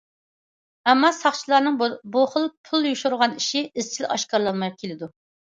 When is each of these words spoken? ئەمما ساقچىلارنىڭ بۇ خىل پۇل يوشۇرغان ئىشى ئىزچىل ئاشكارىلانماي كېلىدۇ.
ئەمما 0.93 1.11
ساقچىلارنىڭ 1.17 1.77
بۇ 2.15 2.23
خىل 2.33 2.49
پۇل 2.71 2.87
يوشۇرغان 2.93 3.37
ئىشى 3.43 3.63
ئىزچىل 3.69 4.09
ئاشكارىلانماي 4.11 4.77
كېلىدۇ. 4.83 5.13